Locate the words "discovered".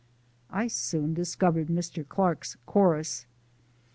1.13-1.67